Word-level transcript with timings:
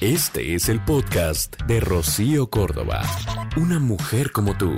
Este 0.00 0.56
es 0.56 0.68
el 0.68 0.84
podcast 0.84 1.56
de 1.68 1.78
Rocío 1.78 2.50
Córdoba. 2.50 3.02
Una 3.56 3.78
mujer 3.78 4.32
como 4.32 4.58
tú. 4.58 4.72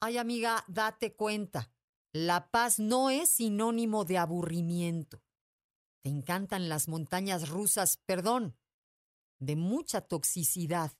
Ay, 0.00 0.16
amiga, 0.16 0.64
date 0.68 1.14
cuenta. 1.16 1.68
La 2.12 2.50
paz 2.52 2.78
no 2.78 3.10
es 3.10 3.28
sinónimo 3.30 4.04
de 4.04 4.18
aburrimiento. 4.18 5.20
Te 6.02 6.08
encantan 6.08 6.68
las 6.68 6.86
montañas 6.86 7.48
rusas, 7.48 7.98
perdón, 8.06 8.56
de 9.40 9.56
mucha 9.56 10.02
toxicidad. 10.02 10.92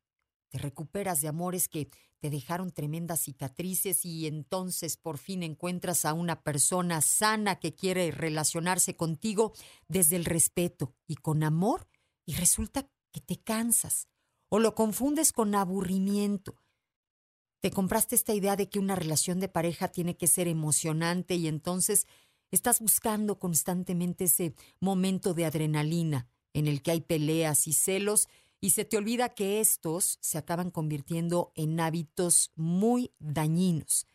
Te 0.49 0.59
recuperas 0.59 1.21
de 1.21 1.29
amores 1.29 1.69
que 1.69 1.91
te 2.19 2.29
dejaron 2.29 2.73
tremendas 2.73 3.21
cicatrices 3.21 4.05
y 4.05 4.27
entonces 4.27 4.97
por 4.97 5.19
fin 5.19 5.45
encuentras 5.45 6.05
a 6.05 6.13
una 6.13 6.43
persona 6.43 7.03
sana 7.03 7.61
que 7.61 7.75
quiere 7.75 8.11
relacionarse 8.11 8.97
contigo 8.97 9.53
desde 9.87 10.17
el 10.17 10.25
respeto 10.25 10.93
y 11.07 11.15
con 11.15 11.45
amor 11.45 11.89
y 12.25 12.35
resulta 12.35 12.89
que 13.13 13.21
te 13.21 13.41
cansas 13.41 14.09
o 14.49 14.59
lo 14.59 14.75
confundes 14.75 15.33
con 15.33 15.55
aburrimiento. 15.55 16.57
Te 17.61 17.71
compraste 17.71 18.15
esta 18.15 18.35
idea 18.35 18.57
de 18.57 18.69
que 18.69 18.79
una 18.79 18.97
relación 18.97 19.41
de 19.41 19.49
pareja 19.49 19.89
tiene 19.89 20.17
que 20.17 20.27
ser 20.27 20.49
emocionante 20.49 21.37
y 21.37 21.47
entonces 21.47 22.07
estás 22.51 22.81
buscando 22.81 23.39
constantemente 23.39 24.25
ese 24.25 24.55
momento 24.81 25.33
de 25.33 25.47
adrenalina 25.47 26.29
en 26.53 26.67
el 26.67 26.83
que 26.83 26.91
hay 26.91 27.01
peleas 27.01 27.67
y 27.67 27.73
celos 27.73 28.29
y 28.61 28.71
se 28.71 28.85
te 28.85 28.97
olvida 28.97 29.31
que 29.31 29.61
estos 29.61 30.19
se 30.21 30.39
acaban 30.39 30.71
convirtiendo 30.71 31.53
en 31.55 31.81
hábitos 31.81 32.53
muy 32.55 33.13
dañinos. 33.19 34.07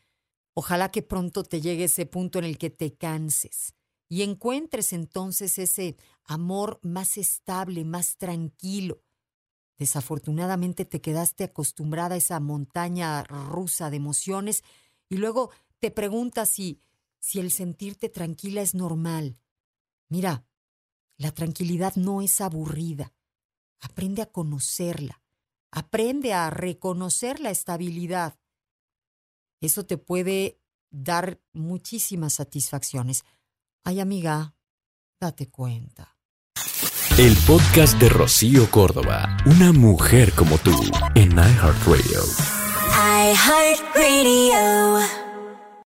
Ojalá 0.53 0.91
que 0.91 1.01
pronto 1.01 1.43
te 1.43 1.61
llegue 1.61 1.85
ese 1.85 2.05
punto 2.05 2.39
en 2.39 2.45
el 2.45 2.57
que 2.57 2.69
te 2.69 2.93
canses 2.95 3.76
y 4.09 4.21
encuentres 4.21 4.93
entonces 4.93 5.57
ese 5.57 5.97
amor 6.23 6.79
más 6.83 7.17
estable, 7.17 7.83
más 7.85 8.17
tranquilo. 8.17 9.03
Desafortunadamente 9.77 10.85
te 10.85 11.01
quedaste 11.01 11.43
acostumbrada 11.43 12.15
a 12.15 12.17
esa 12.17 12.39
montaña 12.39 13.23
rusa 13.23 13.89
de 13.89 13.97
emociones 13.97 14.63
y 15.09 15.17
luego 15.17 15.51
te 15.79 15.91
preguntas 15.91 16.49
si, 16.49 16.81
si 17.19 17.39
el 17.39 17.51
sentirte 17.51 18.09
tranquila 18.09 18.61
es 18.61 18.73
normal. 18.73 19.37
Mira, 20.09 20.47
la 21.17 21.31
tranquilidad 21.31 21.95
no 21.95 22.21
es 22.21 22.41
aburrida. 22.41 23.13
Aprende 23.79 24.21
a 24.21 24.31
conocerla. 24.31 25.21
Aprende 25.71 26.33
a 26.33 26.49
reconocer 26.49 27.39
la 27.39 27.51
estabilidad. 27.51 28.39
Eso 29.61 29.85
te 29.85 29.97
puede 29.97 30.59
dar 30.89 31.41
muchísimas 31.53 32.33
satisfacciones. 32.33 33.25
Ay, 33.87 34.01
amiga, 34.01 34.53
date 35.17 35.49
cuenta. 35.49 36.17
El 37.17 37.33
podcast 37.47 37.97
de 37.97 38.09
Rocío 38.09 38.69
Córdoba. 38.69 39.37
Una 39.45 39.71
mujer 39.71 40.33
como 40.33 40.57
tú 40.57 40.73
en 41.15 41.31
iHeartRadio. 41.31 42.21
iHeartRadio. 43.31 45.26